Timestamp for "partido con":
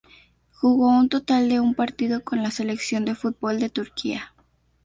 1.75-2.41